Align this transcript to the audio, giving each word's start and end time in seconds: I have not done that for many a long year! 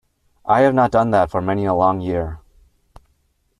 I 0.47 0.61
have 0.61 0.73
not 0.73 0.89
done 0.89 1.11
that 1.11 1.29
for 1.29 1.43
many 1.43 1.63
a 1.65 1.75
long 1.75 2.01
year! 2.01 2.39